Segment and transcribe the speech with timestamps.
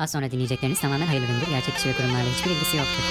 [0.00, 1.46] Az sonra dinleyecekleriniz tamamen hayırlı üründür.
[1.50, 3.02] Gerçek kişi ve kurumlarla hiçbir ilgisi yoktur.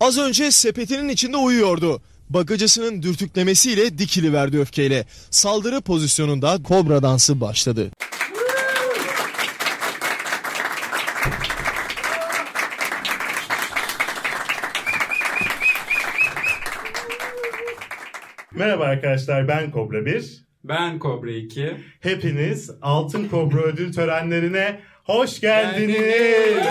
[0.00, 2.02] Az önce sepetinin içinde uyuyordu.
[2.30, 5.06] Bagacısının dürtüklemesiyle dikili verdi öfkeyle.
[5.30, 7.90] Saldırı pozisyonunda kobra dansı başladı.
[18.52, 20.47] Merhaba arkadaşlar ben Kobra 1.
[20.64, 21.76] Ben Kobra 2.
[22.00, 26.66] Hepiniz Altın Kobra ödül törenlerine hoş geldiniz.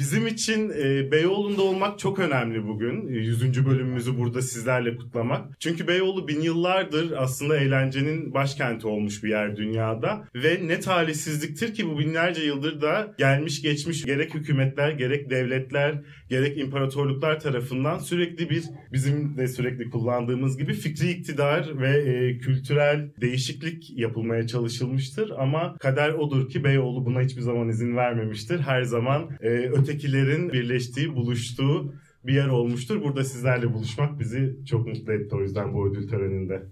[0.00, 3.08] Bizim için e, Beyoğlu'nda olmak çok önemli bugün.
[3.08, 3.66] E, 100.
[3.66, 5.60] bölümümüzü burada sizlerle kutlamak.
[5.60, 10.24] Çünkü Beyoğlu bin yıllardır aslında eğlencenin başkenti olmuş bir yer dünyada.
[10.34, 15.94] Ve ne talihsizliktir ki bu binlerce yıldır da gelmiş geçmiş gerek hükümetler, gerek devletler,
[16.30, 23.10] gerek imparatorluklar tarafından sürekli bir bizim de sürekli kullandığımız gibi fikri iktidar ve e, kültürel
[23.20, 25.30] değişiklik yapılmaya çalışılmıştır.
[25.38, 28.60] Ama kader odur ki Beyoğlu buna hiçbir zaman izin vermemiştir.
[28.60, 33.02] Her zaman e, ötekilerin birleştiği, buluştuğu bir yer olmuştur.
[33.02, 36.62] Burada sizlerle buluşmak bizi çok mutlu etti o yüzden bu ödül töreninde.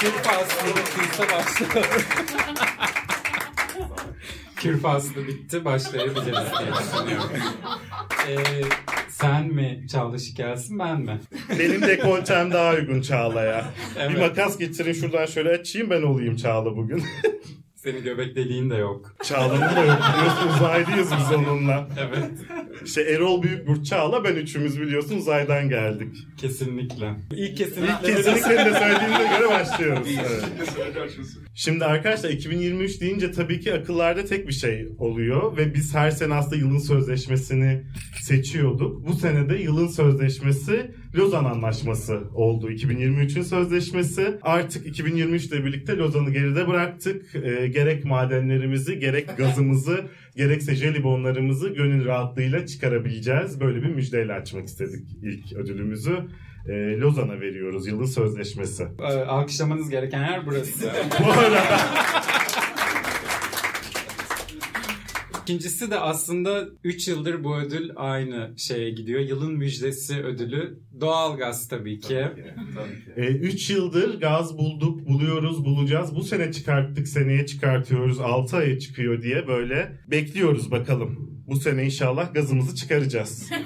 [0.00, 2.02] Kür faslı bittiyse başlayalım.
[4.56, 6.24] Kür faslı bitti başlayabiliriz
[6.58, 7.30] diye düşünüyorum.
[8.28, 8.36] Ee,
[9.08, 11.20] sen mi Çağla Şikelsin ben mi?
[11.58, 13.64] Benim dekoltem daha uygun Çağla'ya.
[13.98, 14.10] Evet.
[14.10, 17.02] Bir makas getirin şuradan şöyle açayım ben olayım Çağla bugün.
[17.74, 19.14] Senin göbek deliğin de yok.
[19.22, 21.88] Çağla'nın da yok biliyorsun uzaylıyız biz onunla.
[22.00, 22.30] Evet
[22.84, 26.16] İşte Erol Büyükburç Çağla ben üçümüz biliyorsun uzaydan geldik.
[26.36, 27.14] kesinlikle.
[27.32, 28.14] İlk İlk kesinlikle.
[28.14, 30.08] kesinlikle de söylediğine göre başlıyoruz.
[30.20, 30.44] Evet.
[31.54, 36.34] Şimdi arkadaşlar 2023 deyince tabii ki akıllarda tek bir şey oluyor ve biz her sene
[36.34, 37.82] aslında yılın sözleşmesini
[38.22, 39.06] seçiyorduk.
[39.06, 42.70] Bu sene de yılın sözleşmesi Lozan Anlaşması oldu.
[42.70, 44.38] 2023'ün sözleşmesi.
[44.42, 47.34] Artık 2023 ile birlikte Lozan'ı geride bıraktık.
[47.34, 50.04] Ee, gerek madenlerimizi, gerek gazımızı,
[50.36, 53.60] gerekse jelibonlarımızı gönül rahatlığıyla çıkarabileceğiz.
[53.60, 56.18] Böyle bir müjdeyle açmak istedik ilk ödülümüzü.
[56.68, 58.86] Ee, Lozan'a veriyoruz yılın sözleşmesi.
[58.98, 60.90] Ee, alkışlamanız gereken yer burası.
[61.20, 61.60] Bu arada
[65.44, 69.20] İkincisi de aslında 3 yıldır bu ödül aynı şeye gidiyor.
[69.20, 70.78] Yılın müjdesi ödülü.
[71.00, 72.26] Doğalgaz tabii ki.
[73.16, 76.14] 3 e, yıldır gaz bulduk, buluyoruz, bulacağız.
[76.14, 81.33] Bu sene çıkarttık, seneye çıkartıyoruz, 6 aya çıkıyor diye böyle bekliyoruz bakalım.
[81.48, 83.50] Bu sene inşallah gazımızı çıkaracağız.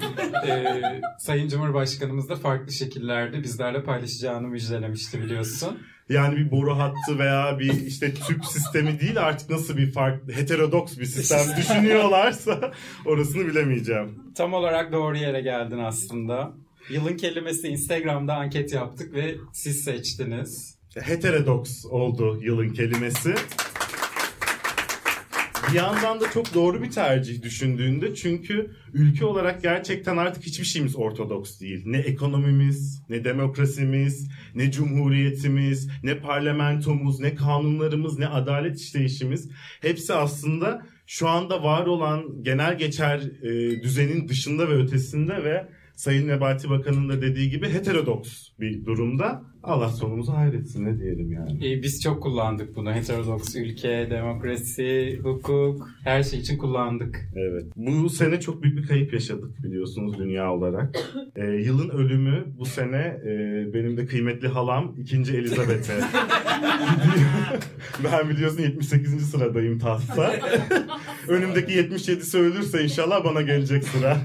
[0.47, 5.79] Ee, Sayın Cumhurbaşkanımız da farklı şekillerde bizlerle paylaşacağını müjdelemişti biliyorsun.
[6.09, 10.97] Yani bir boru hattı veya bir işte tüp sistemi değil artık nasıl bir farklı heterodoks
[10.97, 12.71] bir sistem düşünüyorlarsa
[13.05, 14.19] orasını bilemeyeceğim.
[14.35, 16.53] Tam olarak doğru yere geldin aslında.
[16.89, 20.75] Yılın kelimesi Instagram'da anket yaptık ve siz seçtiniz.
[20.95, 23.35] Heterodoks oldu yılın kelimesi.
[25.71, 30.95] Bir yandan da çok doğru bir tercih düşündüğünde çünkü ülke olarak gerçekten artık hiçbir şeyimiz
[30.95, 31.83] ortodoks değil.
[31.85, 39.49] Ne ekonomimiz, ne demokrasimiz, ne cumhuriyetimiz, ne parlamentomuz, ne kanunlarımız, ne adalet işleyişimiz
[39.81, 45.67] hepsi aslında şu anda var olan genel geçer e, düzenin dışında ve ötesinde ve
[45.99, 49.43] Sayın Nebati Bakan'ın da dediği gibi heterodoks bir durumda.
[49.63, 51.67] Allah sonumuzu hayretsin ne diyelim yani.
[51.67, 52.93] Ee, biz çok kullandık bunu.
[52.93, 57.29] Heterodoks ülke, demokrasi, hukuk her şey için kullandık.
[57.35, 57.63] Evet.
[57.75, 60.95] Bu sene çok büyük bir kayıp yaşadık biliyorsunuz dünya olarak.
[61.35, 63.29] Ee, yılın ölümü bu sene e,
[63.73, 65.17] benim de kıymetli halam 2.
[65.17, 65.93] Elizabeth'e
[68.03, 69.29] ben biliyorsun 78.
[69.29, 70.33] sıradayım tahtta.
[71.27, 74.17] Önümdeki 77'si ölürse inşallah bana gelecek sıra.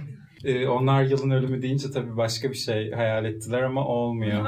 [0.44, 4.46] Ee, onlar yılın ölümü deyince tabii başka bir şey hayal ettiler ama olmuyor.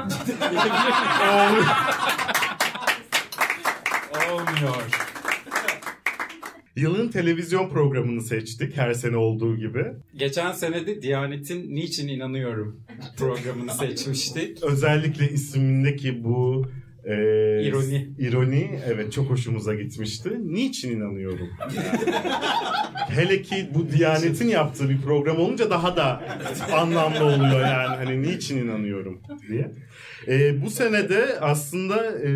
[4.31, 5.07] olmuyor.
[6.75, 9.85] Yılın televizyon programını seçtik her sene olduğu gibi.
[10.15, 12.79] Geçen sene de Diyanet'in Niçin İnanıyorum
[13.17, 14.63] programını seçmiştik.
[14.63, 16.65] Özellikle ismindeki bu
[17.07, 17.13] e,
[17.63, 18.07] İroni.
[18.19, 20.29] ironi evet çok hoşumuza gitmişti.
[20.43, 21.49] Niçin inanıyorum?
[23.09, 26.21] Hele ki bu Diyanet'in yaptığı bir program olunca daha da
[26.73, 27.95] anlamlı oluyor yani.
[27.95, 29.71] Hani niçin inanıyorum diye.
[30.27, 32.29] E, bu senede aslında e,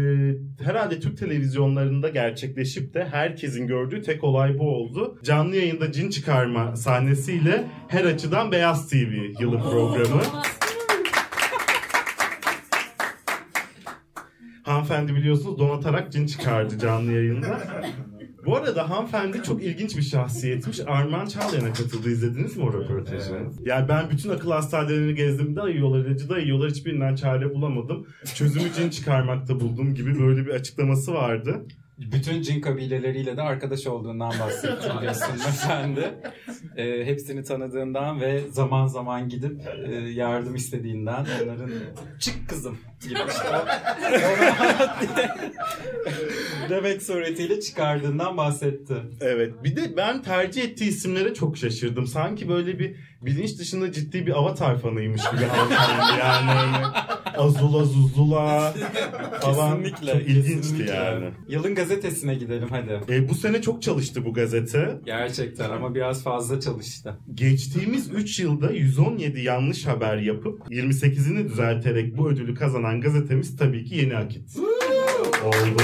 [0.63, 5.19] herhalde Türk televizyonlarında gerçekleşip de herkesin gördüğü tek olay bu oldu.
[5.23, 10.21] Canlı yayında cin çıkarma sahnesiyle her açıdan Beyaz TV yılı programı.
[14.91, 17.59] Hanımefendi biliyorsunuz donatarak cin çıkardı canlı yayında.
[18.45, 20.79] Bu arada hanımefendi çok ilginç bir şahsiyetmiş.
[20.87, 22.09] Armağan Çağlayan'a katıldı.
[22.09, 23.37] İzlediniz mi o röportajı?
[23.65, 25.55] Yani ben bütün akıl hastanelerini gezdim.
[25.55, 26.69] Da yiyorlar, ilacı da yiyorlar.
[26.69, 28.07] Hiçbirinden çare bulamadım.
[28.35, 31.65] Çözümü cin çıkarmakta buldum gibi böyle bir açıklaması vardı.
[32.11, 36.13] Bütün cin kabileleriyle de arkadaş olduğundan bahsetti biliyorsun efendi.
[36.75, 41.71] Ee, hepsini tanıdığından ve zaman zaman gidip e, yardım istediğinden onların
[42.19, 43.47] çık kızım gibi işte
[46.71, 48.95] demek suretiyle çıkardığından bahsetti.
[49.21, 49.53] Evet.
[49.63, 52.07] Bir de ben tercih ettiği isimlere çok şaşırdım.
[52.07, 56.19] Sanki böyle bir bilinç dışında ciddi bir avatar fanıymış gibi hanımefendi.
[56.19, 56.85] Yani
[57.37, 58.73] Azula Zuzula
[59.41, 59.83] falan.
[59.83, 60.13] Kesinlikle.
[60.13, 60.93] Çok ilginçti kesinlikle.
[60.93, 61.25] yani.
[61.47, 63.13] Yılın gazetesine gidelim hadi.
[63.13, 64.97] E, bu sene çok çalıştı bu gazete.
[65.05, 67.17] Gerçekten ama biraz fazla çalıştı.
[67.33, 73.95] Geçtiğimiz 3 yılda 117 yanlış haber yapıp 28'ini düzelterek bu ödülü kazanan gazetemiz tabii ki
[73.95, 74.57] Yeni Akit.
[75.45, 75.81] Oldu.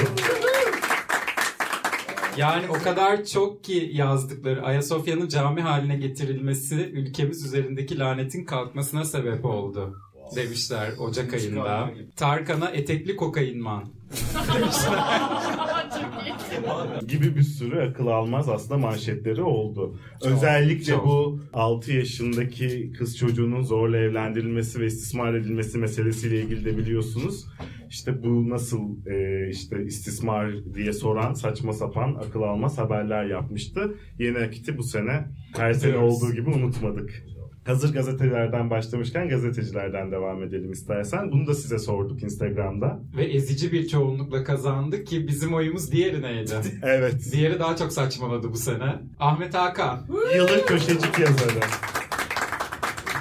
[2.37, 9.45] Yani o kadar çok ki yazdıkları Ayasofya'nın cami haline getirilmesi ülkemiz üzerindeki lanetin kalkmasına sebep
[9.45, 9.95] oldu.
[10.35, 11.91] Demişler Ocak ayında.
[12.15, 13.83] Tarkan'a etekli kokainman.
[17.07, 19.99] gibi bir sürü akıl almaz aslında manşetleri oldu.
[20.23, 21.05] Özellikle çok.
[21.05, 27.45] bu 6 yaşındaki kız çocuğunun zorla evlendirilmesi ve istismar edilmesi meselesiyle ilgili de biliyorsunuz.
[27.89, 33.95] İşte bu nasıl e, işte istismar diye soran saçma sapan akıl almaz haberler yapmıştı.
[34.19, 35.27] Yeni Akit'i bu sene
[35.57, 37.25] her sene olduğu gibi unutmadık.
[37.67, 41.31] Hazır gazetelerden başlamışken gazetecilerden devam edelim istersen.
[41.31, 42.99] Bunu da size sorduk Instagram'da.
[43.17, 46.53] Ve ezici bir çoğunlukla kazandı ki bizim oyumuz diğerineydi.
[46.83, 47.31] Evet.
[47.31, 48.95] Diğeri daha çok saçmaladı bu sene.
[49.19, 49.99] Ahmet Hakan.
[50.35, 51.59] Yılın köşecik yazarı.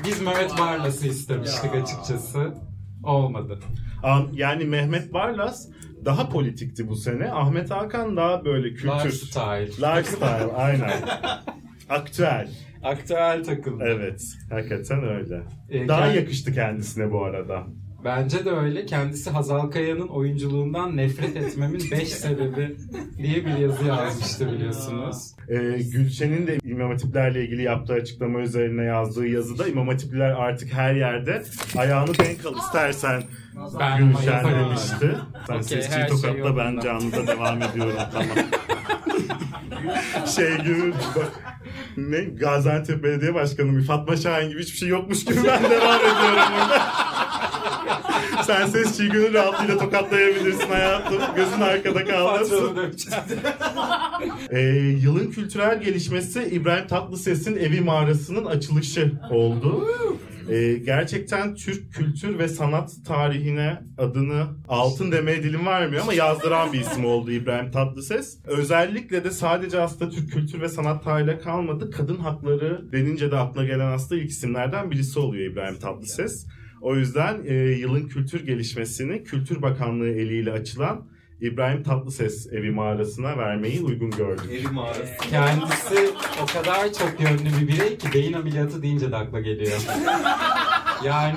[0.04, 2.54] Biz Mehmet Barlas'ı istemiştik açıkçası.
[3.04, 3.58] Olmadı.
[4.32, 5.69] Yani Mehmet Barlas
[6.04, 7.32] daha politikti bu sene.
[7.32, 8.94] Ahmet Hakan daha böyle kültür.
[8.94, 9.66] Lifestyle.
[9.66, 11.02] Lifestyle aynen.
[11.88, 12.49] Aktüel.
[12.82, 13.84] Aktüel takıldı.
[13.87, 14.23] Evet.
[14.50, 15.43] Hakikaten öyle.
[15.70, 17.62] Ee, Daha kend- yakıştı kendisine bu arada.
[18.05, 18.87] Bence de öyle.
[18.87, 22.76] Kendisi Hazal Kaya'nın oyunculuğundan nefret etmemin 5 sebebi
[23.19, 25.32] diye bir yazı yazmıştı biliyorsunuz.
[25.49, 30.94] Ee, Gülşen'in de İmam Hatiplerle ilgili yaptığı açıklama üzerine yazdığı yazıda İmam Hatipliler artık her
[30.94, 31.43] yerde
[31.78, 33.23] ayağını denk al istersen
[33.81, 34.58] Ben Gülşen yaparım.
[34.69, 35.17] demişti.
[35.47, 36.81] Sen Okey, sesçiyi şey tokatla ben yolunda.
[36.81, 38.37] canlıda devam ediyorum tamam.
[40.37, 40.94] şey gibi
[41.97, 46.43] ne Gaziantep Belediye Başkanı bir Fatma Şahin gibi hiçbir şey yokmuş gibi ben devam ediyorum
[46.61, 46.82] burada.
[48.43, 51.19] Sen sesçiyi gönül rahatlığıyla tokatlayabilirsin hayatım.
[51.37, 52.79] Gözün arkada kalmasın.
[54.50, 54.61] Ee,
[55.02, 59.87] yılın kültürel gelişmesi İbrahim Tatlıses'in Evi Mağarası'nın açılışı oldu.
[60.50, 66.81] Ee, gerçekten Türk kültür ve sanat tarihine adını altın demeye dilim vermiyor ama yazdıran bir
[66.81, 68.38] isim oldu İbrahim Tatlıses.
[68.44, 71.90] Özellikle de sadece aslında Türk kültür ve sanat tarihiyle kalmadı.
[71.90, 76.46] Kadın hakları denince de aklına gelen aslında ilk isimlerden birisi oluyor İbrahim Tatlıses.
[76.81, 81.06] O yüzden e, yılın kültür gelişmesini Kültür Bakanlığı eliyle açılan
[81.41, 84.50] İbrahim Tatlıses evi mağarasına vermeyi uygun gördük.
[84.50, 85.17] Evi mağarası.
[85.31, 86.11] Kendisi
[86.43, 89.79] o kadar çok yönlü bir birey ki beyin ameliyatı deyince de akla geliyor.
[91.05, 91.37] Yani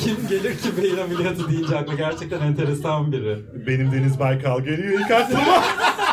[0.00, 3.38] kim gelir ki beyin ameliyatı deyince akla gerçekten enteresan biri.
[3.66, 5.64] Benim Deniz Baykal geliyor ilk aklıma.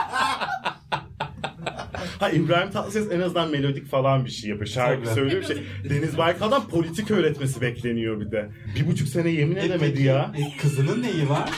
[2.19, 4.67] Ha İbrahim Tatlıses en azından melodik falan bir şey yapıyor.
[4.67, 5.15] Şarkı Tabii.
[5.15, 5.57] söylüyor bir şey.
[5.89, 8.49] Deniz Baykal'dan politik öğretmesi bekleniyor bir de.
[8.75, 10.31] Bir buçuk sene yemin edemedi Peki, ya.
[10.37, 11.49] e, kızının neyi var?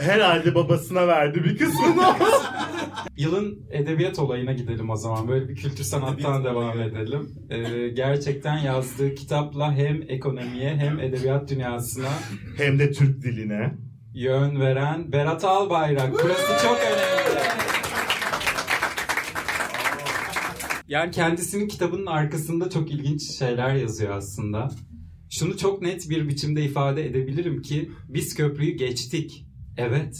[0.00, 2.02] Herhalde babasına verdi bir kısmını.
[3.16, 5.28] Yılın edebiyat olayına gidelim o zaman.
[5.28, 7.28] Böyle bir kültür sanattan devam edelim.
[7.50, 12.08] Ee, gerçekten yazdığı kitapla hem ekonomiye hem edebiyat dünyasına
[12.56, 13.74] Hem de Türk diline.
[14.14, 16.12] yön veren Berat Albayrak.
[16.12, 17.69] Burası çok önemli.
[20.90, 24.68] Yani kendisinin kitabının arkasında çok ilginç şeyler yazıyor aslında.
[25.30, 29.46] Şunu çok net bir biçimde ifade edebilirim ki biz köprüyü geçtik.
[29.76, 30.16] Evet.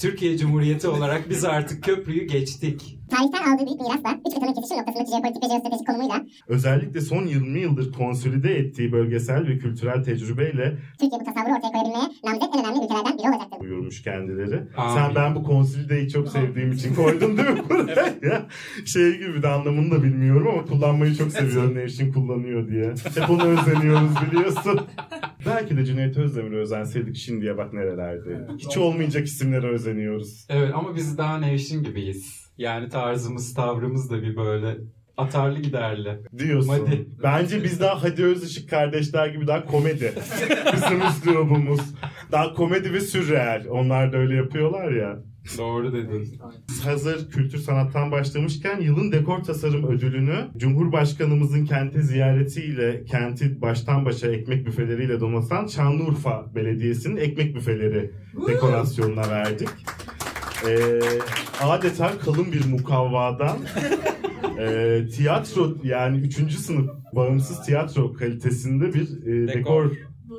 [0.00, 2.98] Türkiye Cumhuriyeti olarak biz artık köprüyü geçtik.
[3.10, 7.60] Tarihten aldığı büyük mirasla üç kıtanın kesişim noktasındaki jeopolitik ve jeostratejik konumuyla Özellikle son 20
[7.60, 12.84] yıldır konsolide ettiği bölgesel ve kültürel tecrübeyle Türkiye bu tasavvuru ortaya koyabilmeye namzet en önemli
[12.84, 13.60] ülkelerden biri olacaktır.
[13.60, 14.62] buyurmuş kendileri.
[14.76, 14.94] Amin.
[14.94, 18.46] Sen ben bu konsolideyi çok sevdiğim için koydun değil mi buraya?
[18.84, 22.94] Şey gibi de anlamını da bilmiyorum ama kullanmayı çok seviyorum Nevşin kullanıyor diye.
[23.14, 24.80] Hep onu özeniyoruz biliyorsun.
[25.46, 28.48] Belki de Cüneyt Özdemir'e özenseydik şimdiye bak nerelerde.
[28.58, 30.46] Hiç olmayacak isimlere özeniyoruz.
[30.48, 32.50] Evet ama biz daha Nevşin gibiyiz.
[32.58, 34.76] Yani tarzımız, tavrımız da bir böyle
[35.16, 36.18] atarlı giderli.
[36.38, 36.68] Diyorsun.
[36.86, 37.06] Hadi.
[37.22, 40.12] Bence biz daha Hadi Özışık kardeşler gibi daha komedi.
[40.72, 41.80] Bizim üslubumuz.
[42.32, 43.66] Daha komedi ve sürreel.
[43.70, 45.18] Onlar da öyle yapıyorlar ya.
[45.58, 46.40] Doğru dedin.
[46.84, 54.66] Hazır kültür sanattan başlamışken yılın dekor tasarım ödülünü Cumhurbaşkanımızın kenti ziyaretiyle kenti baştan başa ekmek
[54.66, 58.10] büfeleriyle donatan Şanlıurfa Belediyesi'nin ekmek büfeleri
[58.48, 59.68] dekorasyonuna verdik.
[60.68, 61.00] Ee,
[61.60, 63.58] adeta kalın bir mukavvadan
[64.58, 66.52] e, tiyatro yani 3.
[66.52, 69.90] sınıf bağımsız tiyatro kalitesinde bir e, dekor,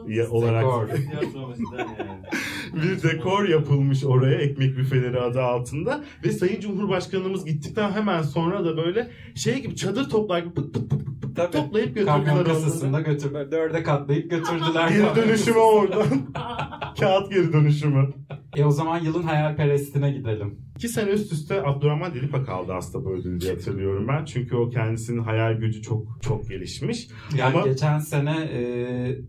[0.08, 0.88] ya- olarak Dekor.
[2.74, 8.78] bir dekor yapılmış oraya ekmek büfeleri adı altında ve Sayın Cumhurbaşkanımız gittikten hemen sonra da
[8.78, 11.52] böyle şey gibi çadır toplar gibi pıt pıt pıt pıt pıt Tabii.
[11.52, 12.48] toplayıp götürdüler Kamyon onları.
[12.48, 14.90] kasasında götür, dörde katlayıp götürdüler.
[14.90, 16.08] Geri dönüşümü oradan.
[17.00, 18.08] Kağıt geri dönüşümü.
[18.56, 20.60] E o zaman yılın hayalperestine gidelim.
[20.76, 24.26] İki sene üst üste Abdurrahman Dilipak aldı aslında bu ödülü diye hatırlıyorum ben.
[24.26, 27.08] Çünkü o kendisinin hayal gücü çok çok gelişmiş.
[27.38, 28.62] Yani Ama- geçen sene e,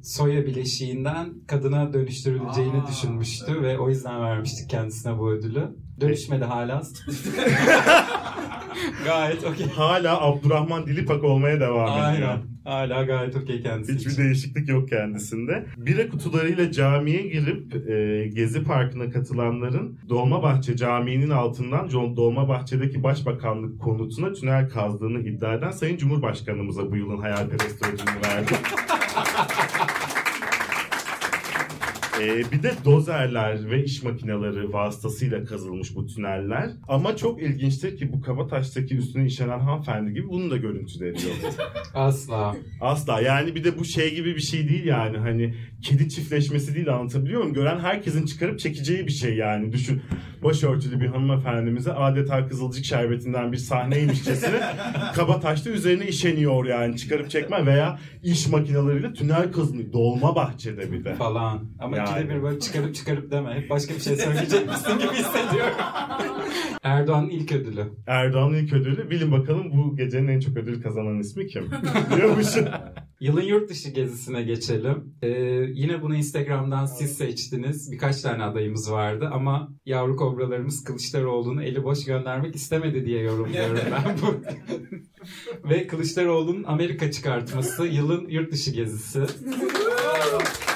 [0.03, 5.77] soya bileşiğinden kadına dönüştürüleceğini düşünmüştü ve o yüzden vermiştik kendisine bu ödülü.
[6.01, 6.83] Dönüşmedi hala.
[9.05, 9.67] Gayet okey.
[9.67, 12.07] Hala Abdurrahman Dilipak olmaya devam ediyor.
[12.07, 12.52] Aynen.
[12.65, 14.23] Hala gayet okey kendisi Hiçbir için.
[14.23, 15.67] değişiklik yok kendisinde.
[15.77, 24.69] Bira kutularıyla camiye girip e, Gezi Parkı'na katılanların Dolmabahçe Camii'nin altından Dolmabahçe'deki Başbakanlık konutuna tünel
[24.69, 28.53] kazdığını iddia eden Sayın Cumhurbaşkanımıza bu yılın hayalperest ödülünü verdi.
[32.23, 36.71] E, bir de dozerler ve iş makineleri vasıtasıyla kazılmış bu tüneller.
[36.89, 41.55] Ama çok ilginçtir ki bu Kabataş'taki üstüne işlenen hanımefendi gibi bunun da görüntüleri yok.
[41.95, 42.57] Asla.
[42.81, 46.95] Asla yani bir de bu şey gibi bir şey değil yani hani kedi çiftleşmesi değil
[46.95, 47.55] anlatabiliyor muyum?
[47.55, 50.03] Gören herkesin çıkarıp çekeceği bir şey yani düşün.
[50.43, 54.61] Başörtülü bir hanımefendimize adeta kızılcık şerbetinden bir sahneymişçesine
[55.15, 59.93] kaba taşta üzerine işeniyor yani çıkarıp çekme veya iş makineleriyle tünel kazınıyor.
[59.93, 61.15] Dolma bahçede bir de.
[61.15, 61.65] Falan.
[61.79, 62.11] Ama Yani.
[62.11, 63.55] ikide bir böyle çıkarıp çıkarıp deme.
[63.55, 65.75] Hep başka bir şey söyleyecekmişsin gibi hissediyorum.
[66.83, 67.85] Erdoğan'ın ilk ödülü.
[68.07, 69.11] Erdoğan'ın ilk ödülü.
[69.11, 71.71] Bilin bakalım bu gecenin en çok ödül kazanan ismi kim?
[72.15, 72.65] Biliyormuşum.
[73.23, 75.15] Yılın yurt dışı gezisine geçelim.
[75.23, 75.29] Ee,
[75.75, 77.93] yine bunu Instagram'dan siz seçtiniz.
[77.93, 84.17] Birkaç tane adayımız vardı ama yavru kobralarımız Kılıçdaroğlu'nu eli boş göndermek istemedi diye yorumluyorum ben
[84.23, 84.35] bu.
[85.69, 89.21] Ve Kılıçdaroğlu'nun Amerika çıkartması yılın yurt dışı gezisi.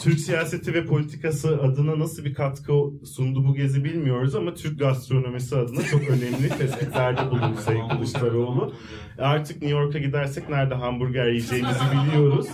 [0.00, 2.72] Türk siyaseti ve politikası adına nasıl bir katkı
[3.14, 8.74] sundu bu gezi bilmiyoruz ama Türk gastronomisi adına çok önemli tespitlerde bulundu Sayın Kılıçdaroğlu.
[9.18, 12.46] Artık New York'a gidersek nerede hamburger yiyeceğimizi biliyoruz.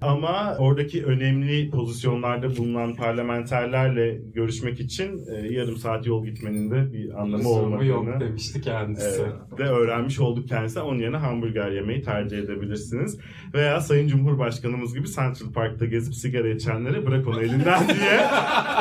[0.00, 7.22] Ama oradaki önemli pozisyonlarda bulunan parlamenterlerle görüşmek için e, yarım saat yol gitmenin de bir
[7.22, 9.22] anlamı Sorumu yok olmadığını demişti kendisi.
[9.22, 10.80] Evet, de öğrenmiş olduk kendisi.
[10.80, 13.18] Onun yerine hamburger yemeyi tercih edebilirsiniz.
[13.54, 18.20] Veya Sayın Cumhurbaşkanımız gibi Central Park'ta gezip sigara içenlere bırak onu elinden diye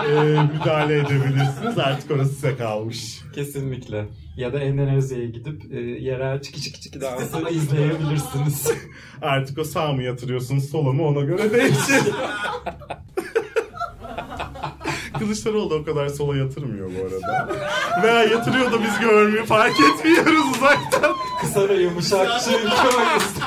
[0.10, 1.78] e, müdahale edebilirsiniz.
[1.78, 3.22] Artık orası size kalmış.
[3.36, 4.06] Kesinlikle.
[4.38, 8.72] Ya da Endonezya'ya gidip e, yerel çiki çiki çiki dansı izleyebilirsiniz.
[9.22, 12.04] Artık o sağ mı yatırıyorsunuz sola mı ona göre değişir.
[15.20, 17.50] Kılıçdaroğlu da o kadar sola yatırmıyor bu arada.
[18.04, 21.16] Veya yatırıyor da biz görmüyor fark etmiyoruz uzaktan.
[21.42, 23.46] Kısa ve yumuşak çünkü o yüzden.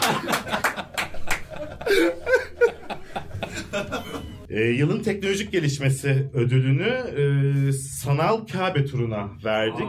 [4.50, 9.87] E, yılın teknolojik gelişmesi ödülünü e, sanal Kabe turuna verdik.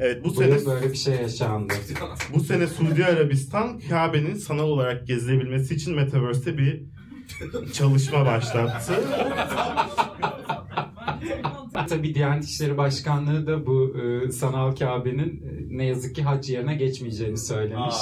[0.00, 1.74] Evet bu Bu sene böyle bir şey yaşandı.
[2.34, 6.82] bu sene Suudi Arabistan Kabe'nin sanal olarak gezilebilmesi için Metaverse'te bir
[7.72, 8.92] çalışma başlattı.
[11.88, 16.74] Tabii Diyanet İşleri Başkanlığı da bu e, sanal Kabe'nin e, ne yazık ki hac yerine
[16.74, 17.94] geçmeyeceğini söylemiş.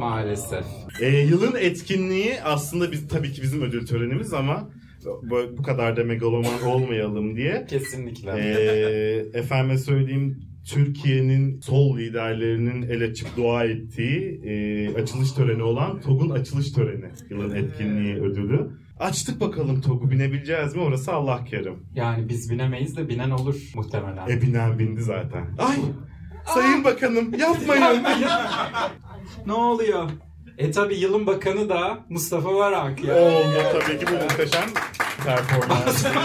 [0.00, 0.64] Maalesef.
[1.00, 4.68] E, yılın etkinliği aslında biz tabii ki bizim ödül törenimiz ama
[5.58, 7.66] bu, kadar da megaloman olmayalım diye.
[7.68, 8.30] Kesinlikle.
[8.30, 16.30] E, efendime söyleyeyim Türkiye'nin sol liderlerinin el açıp dua ettiği e, açılış töreni olan TOG'un
[16.30, 17.10] açılış töreni.
[17.30, 18.70] Yılın etkinliği ödülü.
[18.98, 21.74] Açtık bakalım TOG'u binebileceğiz mi orası Allah kerim.
[21.94, 24.28] Yani biz binemeyiz de binen olur muhtemelen.
[24.28, 25.46] E binen bindi zaten.
[25.58, 25.76] Ay
[26.46, 28.04] sayın bakanım yapmayın.
[29.46, 30.10] ne oluyor?
[30.58, 33.14] E tabi yılın bakanı da Mustafa Varank ya.
[33.14, 34.68] Oldu tabii ki bu muhteşem
[35.24, 36.04] performans.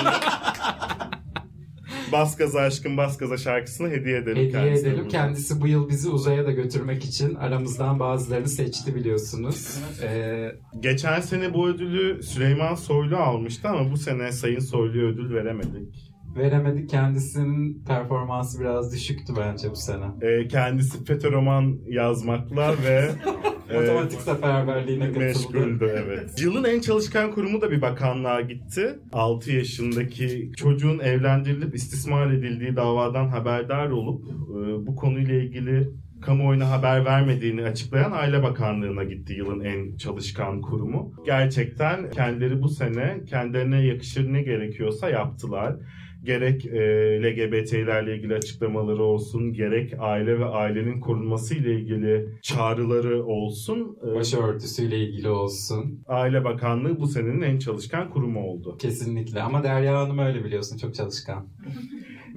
[2.12, 5.08] Bas gaza aşkın bas gaza şarkısını hediye edelim Hediye kendisine edelim.
[5.08, 9.80] Kendisi bu yıl bizi uzaya da götürmek için aramızdan bazılarını seçti biliyorsunuz.
[10.04, 16.11] Ee, Geçen sene bu ödülü Süleyman Soylu almıştı ama bu sene Sayın Soylu'ya ödül veremedik.
[16.36, 16.90] Veremedik.
[16.90, 20.06] Kendisinin performansı biraz düşüktü bence bu sene.
[20.22, 23.10] Ee, kendisi FETÖ roman yazmakla ve
[23.74, 25.20] Matematik seferberliğine katıldı.
[25.20, 26.42] Meşguldü evet.
[26.42, 29.00] Yılın en çalışkan kurumu da bir bakanlığa gitti.
[29.14, 35.90] 6 yaşındaki çocuğun evlendirilip istismar edildiği davadan haberdar olup e, bu konuyla ilgili
[36.22, 41.14] kamuoyuna haber vermediğini açıklayan Aile Bakanlığı'na gitti yılın en çalışkan kurumu.
[41.26, 45.76] Gerçekten kendileri bu sene kendilerine yakışır ne gerekiyorsa yaptılar.
[46.24, 46.80] Gerek e,
[47.24, 53.98] LGBT'lerle ilgili açıklamaları olsun, gerek aile ve ailenin korunması ile ilgili çağrıları olsun.
[54.12, 56.04] e, Başörtüsüyle ilgili olsun.
[56.08, 58.78] Aile Bakanlığı bu senenin en çalışkan kurumu oldu.
[58.78, 59.42] Kesinlikle.
[59.42, 60.78] Ama Derya Hanım öyle biliyorsun.
[60.78, 61.48] Çok çalışkan.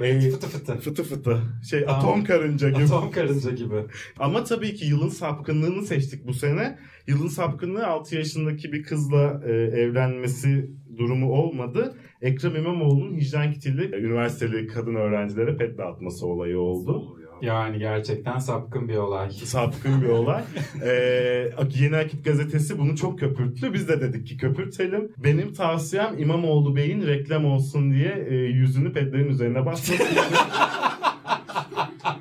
[0.00, 0.74] Ve Fıtı fıtı.
[0.78, 1.38] fıtı fıtı.
[1.70, 1.98] Şey Tamam.
[2.00, 2.82] atom karınca gibi.
[2.84, 3.82] Atom karınca gibi.
[4.18, 6.78] Ama tabii ki yılın sapkınlığını seçtik bu sene.
[7.08, 11.94] Yılın sapkınlığı 6 yaşındaki bir kızla e, evlenmesi durumu olmadı.
[12.22, 17.16] Ekrem İmamoğlu'nun hijyen kitiyle üniversiteli kadın öğrencilere pet dağıtması olayı oldu.
[17.42, 19.30] Yani gerçekten sapkın bir olay.
[19.44, 20.42] Sapkın bir olay.
[20.84, 23.72] Ee, Yeni Akit gazetesi bunu çok köpürttü.
[23.72, 25.12] Biz de dedik ki köpürtelim.
[25.24, 30.04] Benim tavsiyem İmamoğlu Bey'in reklam olsun diye e, yüzünü pedlerin üzerine basması.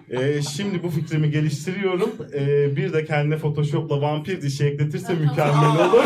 [0.09, 2.09] Ee, şimdi bu fikrimi geliştiriyorum.
[2.33, 6.03] Ee, bir de kendine Photoshop'la vampir dişi ekletirse mükemmel olur.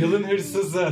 [0.00, 0.88] Yılın hırsızı.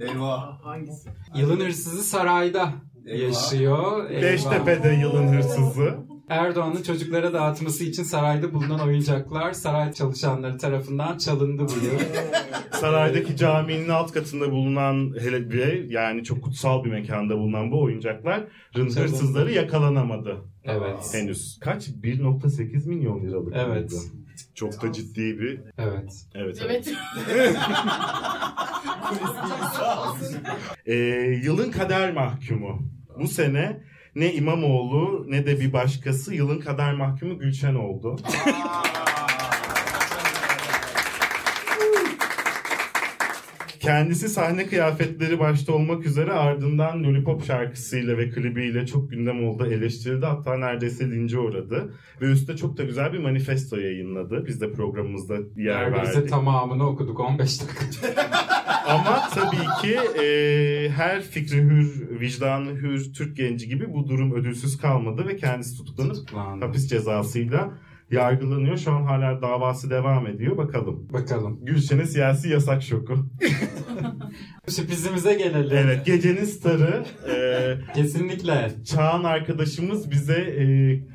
[0.00, 0.64] Eyvah.
[0.64, 1.08] Hangisi?
[1.36, 2.72] Yılın hırsızı sarayda
[3.06, 3.22] Eyvah.
[3.22, 4.10] yaşıyor.
[4.10, 4.22] Eyvah.
[4.22, 6.08] Beştepe'de yılın hırsızı.
[6.28, 11.98] Erdoğan'ın çocuklara dağıtması için sarayda bulunan oyuncaklar saray çalışanları tarafından çalındı bu yıl.
[12.80, 18.48] Saraydaki caminin alt katında bulunan hele ve yani çok kutsal bir mekanda bulunan bu oyuncakların
[18.74, 20.36] hırsızları yakalanamadı.
[20.64, 21.10] Evet.
[21.12, 21.58] Henüz.
[21.60, 21.88] Kaç?
[21.88, 23.52] 1.8 milyon liralık.
[23.56, 23.68] Evet.
[23.68, 23.94] mıydı?
[24.54, 25.60] Çok da ciddi bir.
[25.78, 26.12] Evet.
[26.34, 26.58] Evet.
[26.64, 26.92] Evet.
[30.86, 30.94] Ee,
[31.44, 32.82] yılın kader mahkumu.
[33.20, 33.80] Bu sene
[34.14, 38.16] ne İmamoğlu ne de bir başkası yılın kader mahkumu Gülşen oldu.
[43.88, 50.26] Kendisi sahne kıyafetleri başta olmak üzere ardından Lollipop şarkısıyla ve klibiyle çok gündem oldu, eleştirildi.
[50.26, 51.94] Hatta neredeyse lince uğradı.
[52.20, 54.46] Ve üstüne çok da güzel bir manifesto yayınladı.
[54.46, 56.30] Biz de programımızda yer Neredeyse verdik.
[56.30, 58.26] tamamını okuduk 15 dakika.
[58.86, 64.78] Ama tabii ki e, her fikri hür, vicdanı hür Türk genci gibi bu durum ödülsüz
[64.78, 66.64] kalmadı ve kendisi tutuklanıp Tutuklandı.
[66.64, 67.70] hapis cezasıyla
[68.10, 68.76] yargılanıyor.
[68.76, 70.56] Şu an hala davası devam ediyor.
[70.56, 71.08] Bakalım.
[71.12, 71.58] Bakalım.
[71.64, 73.14] Gülşen'e siyasi yasak şoku.
[74.68, 75.76] Sürprizimize gelelim.
[75.76, 78.70] Evet gecenin starı e, Kesinlikle.
[78.84, 80.64] Çağan arkadaşımız bize e,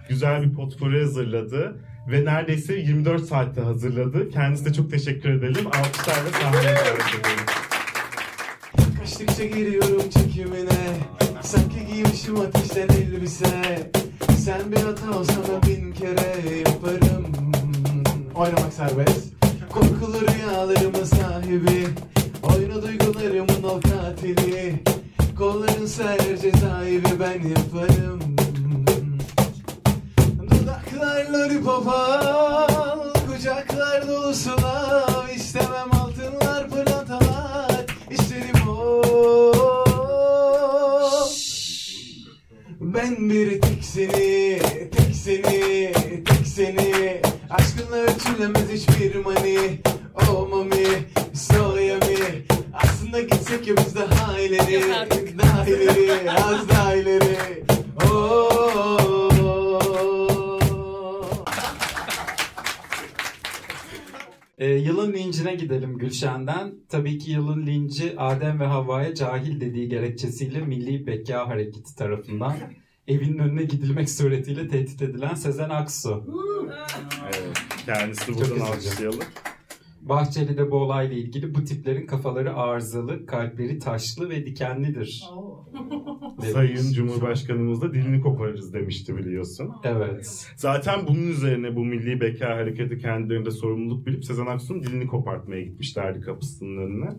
[0.10, 1.78] güzel bir potpourri hazırladı.
[2.12, 4.30] Ve neredeyse 24 saatte hazırladı.
[4.30, 5.68] Kendisine çok teşekkür edelim.
[5.68, 7.46] Alkışlarla sahneye davet edelim.
[9.00, 10.84] Kaçtıkça giriyorum çekimine
[11.44, 13.92] Sanki giymişim ateşten elbise
[14.46, 17.26] Sen bir hata olsana bin kere yaparım.
[18.36, 19.34] Oynamak serbest.
[19.74, 21.88] Korkulu rüyalarımın sahibi.
[22.44, 24.84] Oyna duygularımın ol katili.
[25.38, 28.20] Kolların ser cezayı ve ben yaparım.
[30.42, 31.86] Dudaklar lollipop
[33.28, 37.86] Kucaklar dolusu lav İstemem altınlar pırlantalar.
[38.12, 39.04] İsterim o.
[42.82, 44.60] Ben bir tek seni
[44.92, 45.94] Tek seni
[46.26, 47.22] Tek seni.
[47.50, 49.80] Aşkınla ölçülemez hiçbir mani
[50.16, 50.86] Oh mami
[51.34, 54.90] So yummy Aslında gitsek ya biz daha ileri.
[55.40, 57.64] Daha ileri Az daha ileri.
[58.06, 59.30] Oh
[64.58, 66.74] Ee, yılın lincine gidelim Gülşen'den.
[66.90, 72.54] Tabii ki yılın linci Adem ve Havva'ya cahil dediği gerekçesiyle Milli Beka Hareketi tarafından
[73.08, 76.24] evinin önüne gidilmek suretiyle tehdit edilen Sezen Aksu.
[77.24, 79.20] Evet, kendisi buradan alkışlayalım.
[80.02, 85.24] Bahçeli'de bu olayla ilgili bu tiplerin kafaları arızalı, kalpleri taşlı ve dikenlidir.
[86.42, 86.52] demiş.
[86.52, 89.72] Sayın Cumhurbaşkanımız da dilini koparırız demişti biliyorsun.
[89.84, 90.48] Evet.
[90.56, 96.22] Zaten bunun üzerine bu Milli Beka Hareketi kendilerinde sorumluluk bilip Sezen Aksu'nun dilini kopartmaya gitmişlerdi
[96.22, 97.10] kapısının önüne.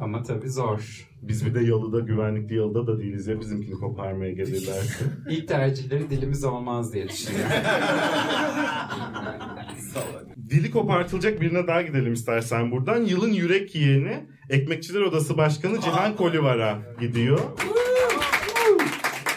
[0.00, 1.08] Ama tabii zor.
[1.22, 5.04] Biz bir de yalıda, güvenlikli yalıda da değiliz ya bizimkini koparmaya gelirlerse.
[5.30, 7.52] İlk tercihleri dilimiz olmaz diye düşünüyorum.
[10.50, 13.04] Dili kopartılacak birine daha gidelim istersen buradan.
[13.04, 17.40] Yılın yürek yiyeni Ekmekçiler Odası Başkanı Cihan Kolivar'a gidiyor.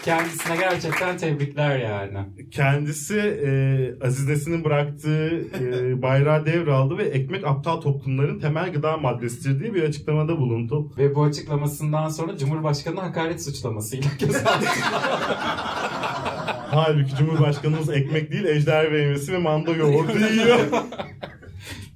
[0.04, 2.18] Kendisine gerçekten tebrikler yani.
[2.50, 3.50] Kendisi e,
[4.06, 9.82] Aziz Nesin'in bıraktığı e, bayrağı devraldı ve ekmek aptal toplumların temel gıda maddesidir diye bir
[9.82, 10.92] açıklamada bulundu.
[10.98, 14.70] Ve bu açıklamasından sonra Cumhurbaşkanı hakaret suçlamasıyla gözaltına
[16.70, 20.60] Halbuki Cumhurbaşkanımız ekmek değil ejder meyvesi ve manda yoğurdu yiyor.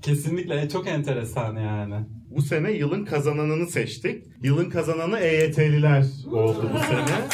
[0.02, 1.94] Kesinlikle çok enteresan yani.
[2.30, 4.24] Bu sene yılın kazananını seçtik.
[4.42, 7.28] Yılın kazananı EYT'liler oldu bu sene.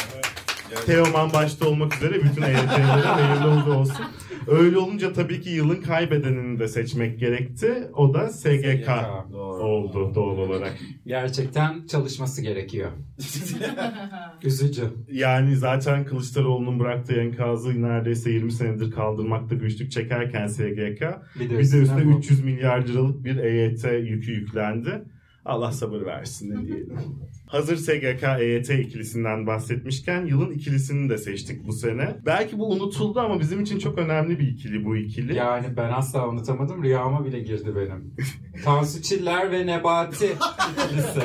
[0.85, 4.05] Teoman başta olmak üzere bütün EYT'lilere hayırlı uğurlu olsun.
[4.47, 7.73] Öyle olunca tabii ki yılın kaybedenini de seçmek gerekti.
[7.93, 8.89] O da SGK
[9.61, 10.73] oldu doğal olarak.
[11.07, 12.91] Gerçekten çalışması gerekiyor.
[14.43, 14.83] Üzücü.
[15.11, 21.01] Yani zaten Kılıçdaroğlu'nun bıraktığı enkazı neredeyse 20 senedir kaldırmakta güçlük çekerken SGK
[21.39, 22.17] Bir de bir de üstüne üstüne bu.
[22.19, 25.03] 300 milyar liralık bir EYT yükü yüklendi.
[25.45, 26.97] Allah sabır versin ne diyelim.
[27.47, 32.15] Hazır SGK EYT ikilisinden bahsetmişken yılın ikilisini de seçtik bu sene.
[32.25, 35.35] Belki bu unutuldu ama bizim için çok önemli bir ikili bu ikili.
[35.35, 36.83] Yani ben asla unutamadım.
[36.83, 38.13] Rüyama bile girdi benim.
[38.63, 40.25] Tansu Çiller ve Nebati
[40.87, 41.21] ikilisi.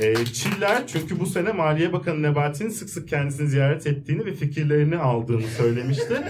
[0.00, 4.96] Ee, Çiller çünkü bu sene Maliye Bakanı Nebati'nin sık sık kendisini ziyaret ettiğini ve fikirlerini
[4.96, 6.22] aldığını söylemişti.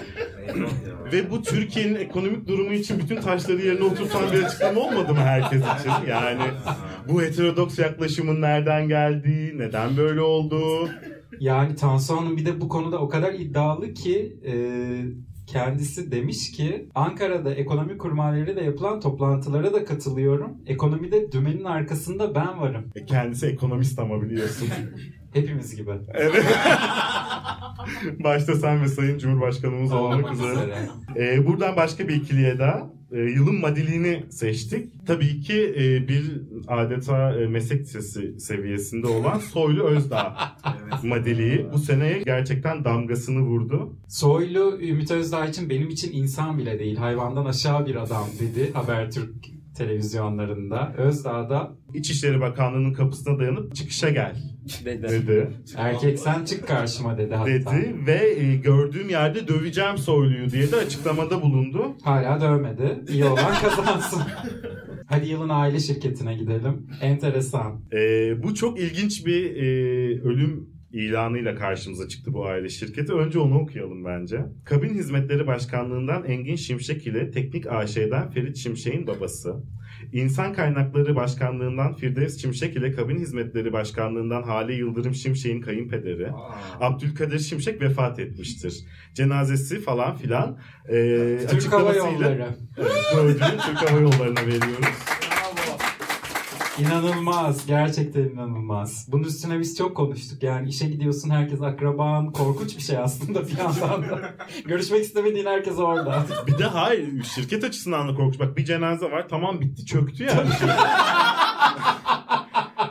[1.13, 5.61] ve bu Türkiye'nin ekonomik durumu için bütün taşları yerine oturtan bir açıklama olmadı mı herkes
[5.61, 6.09] için?
[6.09, 6.43] Yani
[7.09, 10.89] bu heterodoks yaklaşımın nereden geldiği, neden böyle olduğu.
[11.41, 14.55] Yani Tansu Hanım bir de bu konuda o kadar iddialı ki e,
[15.47, 20.53] kendisi demiş ki Ankara'da ekonomi kurmaylarıyla yapılan toplantılara da katılıyorum.
[20.67, 22.85] Ekonomide dümenin arkasında ben varım.
[22.95, 24.69] E, kendisi ekonomist ama biliyorsun.
[25.33, 25.91] Hepimiz gibi.
[26.15, 26.45] Evet.
[28.25, 30.77] Başta sen ve Sayın Cumhurbaşkanımız olmak üzere.
[31.17, 32.91] Ee, buradan başka bir ikiliye daha.
[33.15, 35.07] Ee, yılın madiliğini seçtik.
[35.07, 40.37] Tabii ki e, bir adeta e, meslek lisesi seviyesinde olan Soylu Özdağ
[41.03, 43.97] madiliği bu seneye gerçekten damgasını vurdu.
[44.09, 49.35] Soylu Ümit Özdağ için benim için insan bile değil hayvandan aşağı bir adam dedi Habertürk
[49.77, 50.95] televizyonlarında.
[50.97, 54.37] Özdağ da İçişleri Bakanlığı'nın kapısına dayanıp çıkışa gel
[54.85, 55.51] dedi.
[55.77, 57.51] erkek sen çık karşıma dedi hatta.
[57.51, 61.97] dedi ve e, gördüğüm yerde döveceğim Soylu'yu diye de açıklamada bulundu.
[62.03, 63.01] Hala dövmedi.
[63.09, 64.23] İyi olan kazansın.
[65.07, 66.87] Hadi yılın aile şirketine gidelim.
[67.01, 67.81] Enteresan.
[67.93, 69.67] Ee, bu çok ilginç bir e,
[70.21, 73.13] ölüm ilanıyla karşımıza çıktı bu aile şirketi.
[73.13, 74.41] Önce onu okuyalım bence.
[74.65, 79.55] Kabin Hizmetleri Başkanlığı'ndan Engin Şimşek ile Teknik AŞ'den Ferit Şimşek'in babası.
[80.13, 86.29] İnsan Kaynakları Başkanlığı'ndan Firdevs Şimşek ile Kabin Hizmetleri Başkanlığı'ndan Hale Yıldırım Şimşek'in kayınpederi.
[86.81, 88.85] Abdülkadir Şimşek vefat etmiştir.
[89.15, 90.59] Cenazesi falan filan.
[90.89, 92.49] Ee, Türk Hava açıklamasıyla- Yolları.
[93.23, 93.37] Evet,
[93.67, 95.14] Türk Hava Yolları'na veriyoruz.
[96.79, 97.67] İnanılmaz.
[97.67, 99.07] Gerçekten inanılmaz.
[99.09, 100.43] Bunun üstüne biz çok konuştuk.
[100.43, 102.33] Yani işe gidiyorsun herkes akraban.
[102.33, 104.35] Korkunç bir şey aslında bir yandan da.
[104.65, 106.25] Görüşmek istemediğin herkes orada.
[106.47, 108.39] Bir de hayır şirket açısından da korkunç.
[108.41, 110.51] Bak bir cenaze var tamam bitti çöktü yani.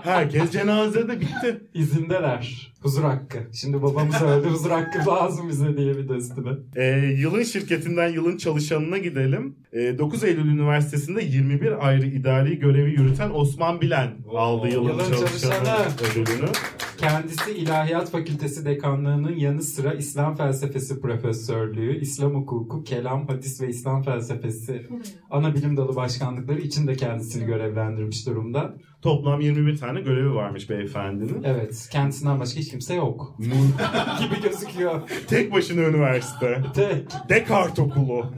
[0.04, 1.64] Herkes cenazede bitti.
[1.74, 2.73] İzindeler.
[2.84, 3.38] Huzur hakkı.
[3.54, 4.48] Şimdi babamız öldü.
[4.48, 6.50] Huzur hakkı lazım bize diye bir de üstüne.
[6.76, 6.84] Ee,
[7.20, 9.56] yılın şirketinden yılın çalışanına gidelim.
[9.74, 15.52] Ee, 9 Eylül Üniversitesi'nde 21 ayrı idari görevi yürüten Osman Bilen aldı yılın, Yılın çalışanı,
[15.52, 16.22] çalışanı.
[16.22, 16.50] ödülünü.
[16.98, 24.04] Kendisi İlahiyat Fakültesi Dekanlığı'nın yanı sıra İslam Felsefesi Profesörlüğü, İslam Hukuku, Kelam, Hadis ve İslam
[24.04, 24.88] Felsefesi
[25.30, 28.74] ana bilim dalı başkanlıkları için de kendisini görevlendirmiş durumda.
[29.02, 31.44] Toplam 21 tane görevi varmış beyefendinin.
[31.44, 33.36] Evet, kendisinden başka hiç kimse yok
[34.20, 35.02] gibi gözüküyor.
[35.28, 36.62] Tek başına üniversite.
[36.76, 37.08] Tek.
[37.30, 38.34] Descartes okulu.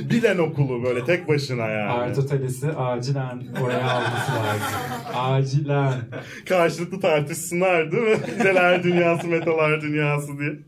[0.10, 1.90] Bilen okulu böyle tek başına yani.
[1.90, 4.78] Aristoteles'i acilen oraya alması lazım.
[5.14, 5.92] Acilen.
[6.48, 8.16] Karşılıklı tartışsınlar değil mi?
[8.38, 10.58] Neler dünyası, metalar dünyası diye.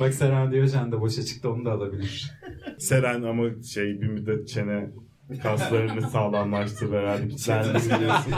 [0.00, 2.32] Bak Seren Diyojen de boşa çıktı onu da alabilir.
[2.78, 3.42] Seren ama
[3.74, 4.90] şey bir müddet çene
[5.42, 7.28] kaslarını sağlamlaştırdı herhalde.
[7.28, 8.32] Kitlendi biliyorsun.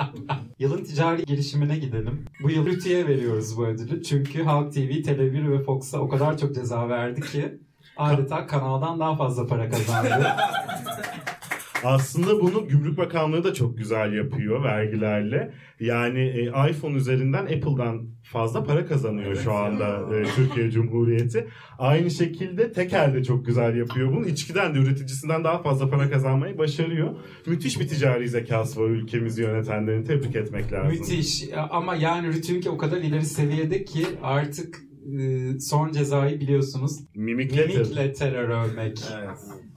[0.58, 2.24] Yılın ticari gelişimine gidelim.
[2.42, 4.02] Bu yıl Rütü'ye veriyoruz bu ödülü.
[4.02, 7.58] Çünkü Halk TV, Tele1 ve Fox'a o kadar çok ceza verdi ki
[7.96, 10.26] adeta kanaldan daha fazla para kazandı.
[11.84, 15.52] Aslında bunu Gümrük Bakanlığı da çok güzel yapıyor vergilerle.
[15.80, 21.48] Yani e, iPhone üzerinden Apple'dan fazla para kazanıyor şu anda e, Türkiye Cumhuriyeti.
[21.78, 24.26] Aynı şekilde Tekel de çok güzel yapıyor bunu.
[24.26, 27.16] İçkiden de üreticisinden daha fazla para kazanmayı başarıyor.
[27.46, 30.88] Müthiş bir ticari zekası var ülkemizi yönetenlerini tebrik etmek lazım.
[30.88, 34.87] Müthiş ama yani Rütü'nünki o kadar ileri seviyede ki artık
[35.18, 36.98] e, son cezayı biliyorsunuz.
[37.14, 38.98] Mimikle Mimikle terör övmek.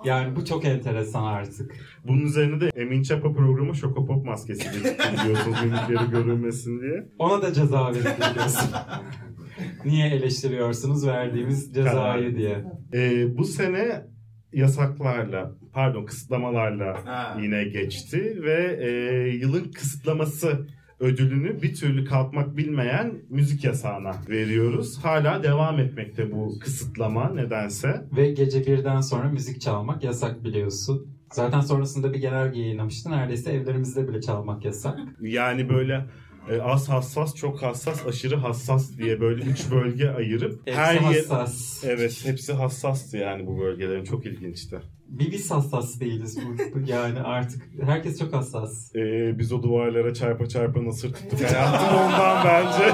[0.06, 1.76] Yani bu çok enteresan artık.
[2.08, 7.08] Bunun üzerine de Emin Çapa programı Şokopop maskesi getirdi biliyorsunuz mimikleri görünmesin diye.
[7.20, 8.70] Ona da ceza veriliyorsun.
[9.86, 12.66] Niye eleştiriyorsunuz verdiğimiz cezayı diye.
[12.94, 14.06] Ee, bu sene
[14.54, 16.98] yasaklarla, pardon kısıtlamalarla
[17.42, 18.90] yine geçti ve e,
[19.30, 20.68] yılın kısıtlaması
[21.02, 25.00] ödülünü bir türlü kalkmak bilmeyen müzik yasağına veriyoruz.
[25.04, 28.06] Hala devam etmekte bu kısıtlama nedense.
[28.18, 31.08] Ve gece birden sonra müzik çalmak yasak biliyorsun.
[31.34, 33.12] Zaten sonrasında bir genelge yayınlamıştı.
[33.12, 35.00] Neredeyse evlerimizde bile çalmak yasak.
[35.22, 36.06] Yani böyle
[36.50, 41.02] e, az hassas, çok hassas, aşırı hassas diye böyle üç bölge ayırıp Hepsi her yer...
[41.26, 41.84] hassas.
[41.84, 44.80] Evet hepsi hassastı yani bu bölgelerin çok ilginçti.
[45.08, 46.62] Bir biz hassas değiliz bu.
[46.88, 48.96] Yani artık herkes çok hassas.
[48.96, 52.92] Ee, biz o duvarlara çarpa çarpa nasır tuttuk hayatım ondan bence.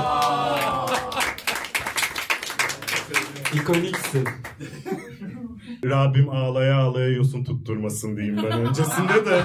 [3.54, 4.28] İkoniksin.
[5.86, 9.42] Rabbim ağlaya ağlaya yosun tutturmasın diyeyim ben öncesinde de.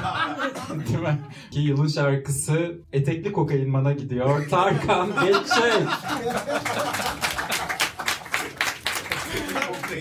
[0.88, 1.18] Değil mi?
[1.50, 4.48] Ki yılın şarkısı Etekli Kokain Man'a gidiyor.
[4.50, 5.88] Tarkan Geçecek.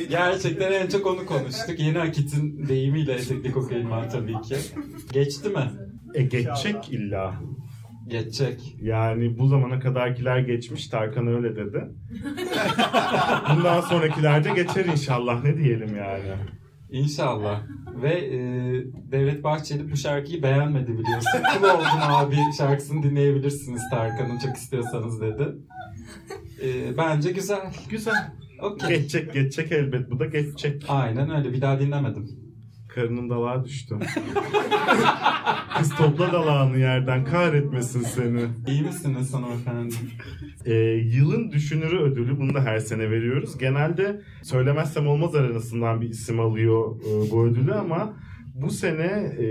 [0.10, 1.80] Gerçekten en çok onu konuştuk.
[1.80, 4.56] Yeni Akit'in deyimiyle Etekli Kokain Man tabii ki.
[5.14, 5.72] Geçti mi?
[6.14, 7.36] E geçecek illa.
[8.12, 8.76] Geçecek.
[8.82, 11.86] Yani bu zamana kadarkiler geçmiş Tarkan öyle dedi.
[13.56, 16.36] Bundan sonrakiler de geçer inşallah ne diyelim yani.
[16.90, 17.62] İnşallah.
[18.02, 18.40] Ve e,
[19.12, 21.40] Devlet Bahçeli bu şarkıyı beğenmedi biliyorsun.
[21.54, 25.48] Kul oldum abi şarkısını dinleyebilirsiniz Tarkan'ın çok istiyorsanız dedi.
[26.64, 27.74] E, bence güzel.
[27.90, 28.32] Güzel.
[28.62, 28.90] Okey.
[28.90, 30.86] Geçecek geçecek elbet bu da geçecek.
[30.88, 31.54] Aynen öyle.
[31.54, 32.51] Bir daha dinlemedim.
[32.96, 33.96] Karının dalağı düştü.
[35.78, 38.42] Kız topla dalağını yerden kahretmesin seni.
[38.68, 39.96] İyi misiniz hanımefendi?
[40.66, 40.74] Ee,
[41.16, 43.58] yılın düşünürü ödülü bunu da her sene veriyoruz.
[43.58, 48.14] Genelde söylemezsem olmaz aranasından bir isim alıyor e, bu ödülü ama
[48.54, 49.46] bu sene e,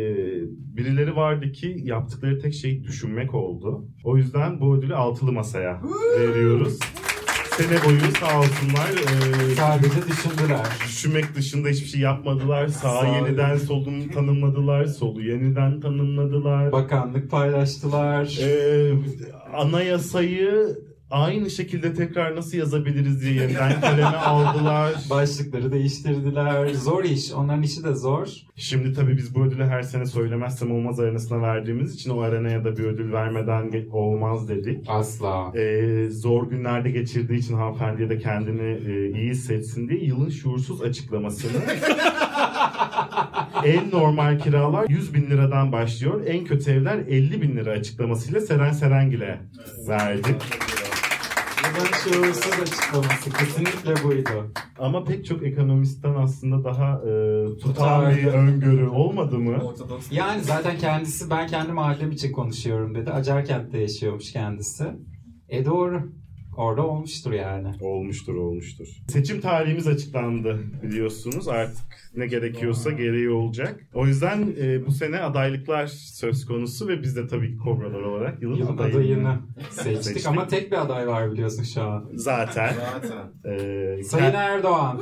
[0.77, 3.85] birileri vardı ki yaptıkları tek şey düşünmek oldu.
[4.05, 5.83] O yüzden bu ödülü altılı masaya
[6.19, 6.79] veriyoruz.
[7.57, 10.67] Sene boyu sağ olsunlar e, Sadece düşündüler.
[10.89, 12.69] düşünmek dışında hiçbir şey yapmadılar.
[12.69, 16.73] Sağı Sağ- yeniden solun tanımladılar, solu yeniden tanımladılar.
[16.73, 18.39] Bakanlık paylaştılar.
[18.43, 18.93] Ee,
[19.57, 20.79] anayasayı
[21.11, 24.93] aynı şekilde tekrar nasıl yazabiliriz diye yeniden kaleme aldılar.
[25.11, 26.69] Başlıkları değiştirdiler.
[26.75, 27.33] Zor iş.
[27.33, 28.27] Onların işi de zor.
[28.57, 32.77] Şimdi tabii biz bu ödülü her sene söylemezsem olmaz arenasına verdiğimiz için o arenaya da
[32.77, 34.85] bir ödül vermeden olmaz dedik.
[34.89, 35.53] Asla.
[35.59, 41.53] Ee, zor günlerde geçirdiği için hanımefendiye de kendini e, iyi hissetsin diye yılın şuursuz açıklamasını
[43.65, 46.21] en normal kiralar 100 bin liradan başlıyor.
[46.27, 49.41] En kötü evler 50 bin lira açıklamasıyla Seren Serengil'e
[49.89, 50.37] verdik.
[51.81, 53.31] Yılın şuursuz açıklaması.
[53.31, 54.53] Kesinlikle buydu.
[54.79, 58.17] Ama pek çok ekonomistten aslında daha e, tutan Tutarlı.
[58.17, 59.63] bir öngörü olmadı mı?
[60.11, 63.11] Yani zaten kendisi ben kendi mahallem için konuşuyorum dedi.
[63.11, 64.85] Acarkent'te yaşıyormuş kendisi.
[65.49, 66.13] E doğru.
[66.61, 67.69] Orada olmuştur yani.
[67.81, 68.89] Olmuştur olmuştur.
[69.09, 71.49] Seçim tarihimiz açıklandı biliyorsunuz.
[71.49, 71.77] Artık
[72.17, 73.81] ne gerekiyorsa gereği olacak.
[73.95, 78.43] O yüzden e, bu sene adaylıklar söz konusu ve biz de tabii ki Kobralar olarak
[78.43, 79.39] yılın, Yılın adayını adayını
[79.71, 80.03] seçtik.
[80.05, 80.27] Seçtik.
[80.27, 82.05] ama tek bir aday var biliyorsun şu an.
[82.15, 82.75] zaten.
[83.03, 83.53] Zaten.
[83.99, 85.01] E, Sayın Erdoğan.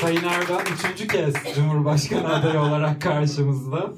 [0.00, 3.92] Sayın Erdoğan üçüncü kez Cumhurbaşkanı adayı olarak karşımızda.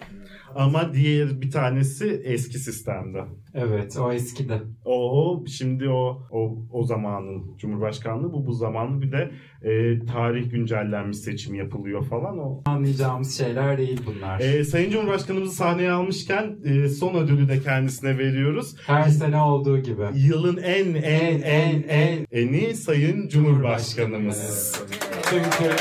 [0.55, 3.25] Ama diğer bir tanesi eski sistemde.
[3.55, 4.63] Evet o eskidi.
[4.85, 9.31] O, o şimdi o, o o zamanın Cumhurbaşkanlığı bu bu zamanlı bir de
[9.63, 12.63] e, tarih güncellenmiş seçim yapılıyor falan o.
[12.67, 14.41] Anlayacağımız şeyler değil bunlar.
[14.41, 18.77] E, Sayın Cumhurbaşkanımızı sahneye almışken e, son ödülü de kendisine veriyoruz.
[18.87, 20.03] Her sene olduğu gibi.
[20.15, 24.83] Yılın en en en en eni Sayın Cumhurbaşkanımız.
[25.31, 25.75] Çünkü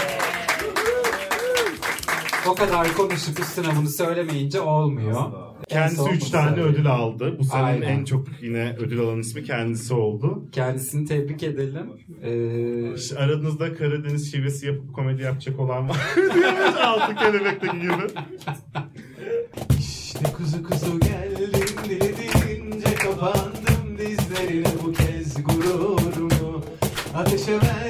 [2.49, 5.21] o kadar konuşup üstüne bunu söylemeyince olmuyor.
[5.69, 6.61] En Kendisi son 3 bunu tane söyledi.
[6.67, 7.35] ödül aldı.
[7.39, 7.87] Bu senenin Aynen.
[7.99, 10.45] en çok yine ödül alan ismi kendisi oldu.
[10.51, 11.85] Kendisini tebrik edelim.
[12.23, 15.97] Ee, aranızda Karadeniz şivesi yapıp komedi yapacak olan var.
[16.15, 18.07] Diyormuş altı kelebekteki gibi.
[19.79, 26.61] İşte kuzu kuzu geldim dili deyince kapandım dizlerine bu kez gururumu
[27.15, 27.86] Ateşe verdim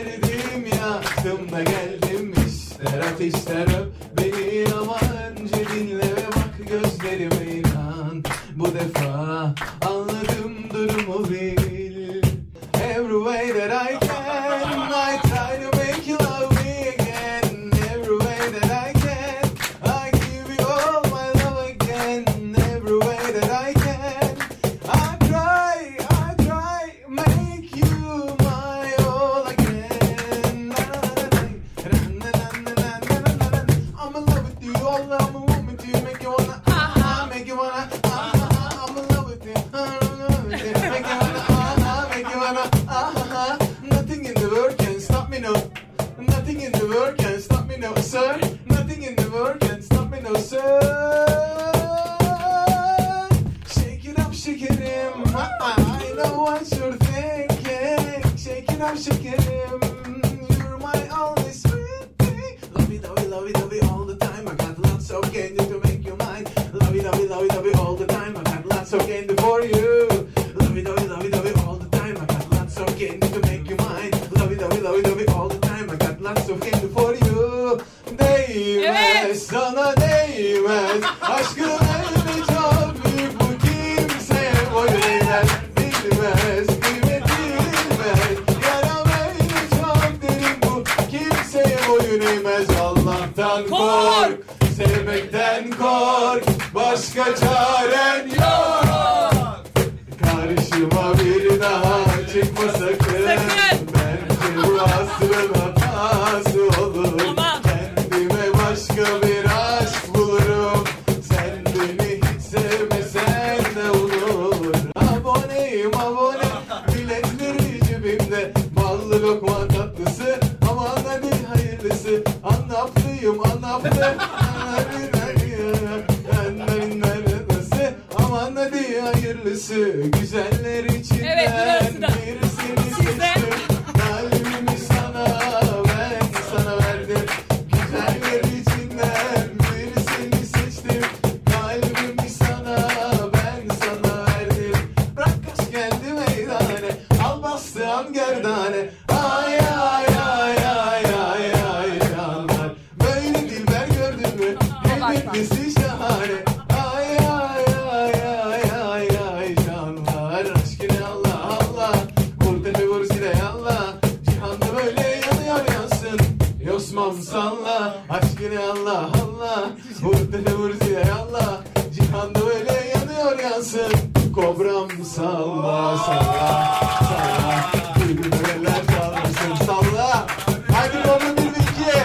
[167.18, 169.70] Allah'ım salla aşkını Allah Allah
[170.02, 173.92] Vur tele vur zile Allah Cihanda öyle yanıyor yansın.
[174.36, 177.72] Kobram salla salla salla.
[177.98, 180.28] Gülmeler çalmasın salla.
[180.74, 181.98] Haydi onu bir iki.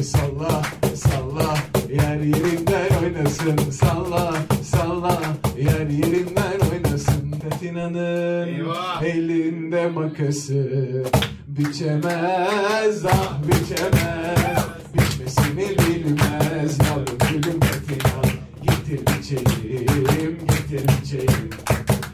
[0.00, 1.54] E salla e salla.
[1.90, 5.20] Yer yerinden oynasın Salla salla.
[5.58, 8.72] Yer yerinden oynasın Tetin Hanım
[9.04, 11.04] elinde makası.
[11.58, 14.64] Biçemez ah biçemez.
[14.94, 16.78] Bitmesini bilmez.
[16.78, 18.22] Yavrum gülüm Katina
[18.62, 21.50] Getir biçelim getir biçelim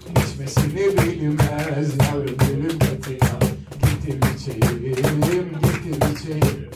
[0.08, 1.88] Bitmesini bilmez.
[2.00, 3.38] Yavrum gülüm Katina
[3.82, 4.76] Getir biçelim
[5.62, 6.70] getir biçelim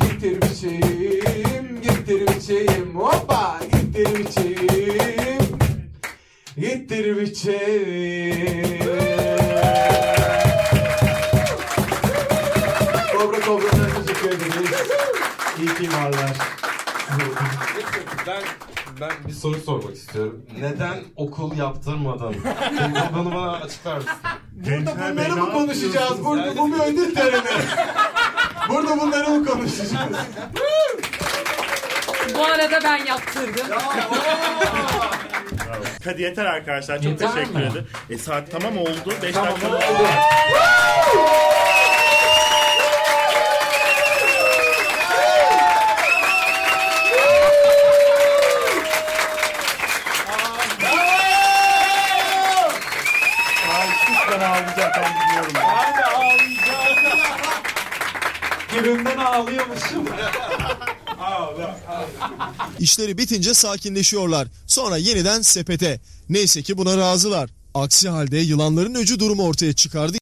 [0.00, 3.60] Getir biçelim getir biçelim Hoppa!
[3.72, 5.58] Getir biçelim
[6.56, 9.09] Getir biçelim
[15.60, 16.30] İyi ki varlar.
[18.26, 18.42] ben
[19.00, 20.46] ben bir soru sormak istiyorum.
[20.60, 22.36] Neden okul yaptırmadın?
[23.14, 24.12] Bunu bana açıklar mısın?
[24.52, 26.24] Burada bunları mı konuşacağız?
[26.24, 27.42] Burada bu bir ödül töreni.
[28.68, 30.16] Burada bunları mı konuşacağız?
[32.34, 33.66] Bu arada ben yaptırdım.
[36.04, 36.96] Hadi yeter arkadaşlar.
[36.96, 37.86] Çok Yeter teşekkür ederim.
[38.10, 39.14] E saat tamam oldu.
[39.22, 39.54] 5 dakika.
[39.60, 39.80] Tamam.
[62.80, 64.48] İşleri bitince sakinleşiyorlar.
[64.66, 66.00] Sonra yeniden sepete.
[66.28, 67.50] Neyse ki buna razılar.
[67.74, 70.18] Aksi halde yılanların öcü durumu ortaya çıkardı.